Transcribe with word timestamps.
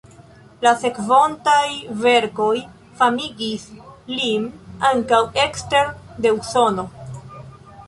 La 0.61 0.69
sekvontaj 0.83 1.67
verkoj 2.05 2.49
famigis 3.03 3.67
lin 4.15 4.49
ankaŭ 4.91 5.23
ekster 5.45 5.95
de 6.27 6.35
Usono. 6.41 6.91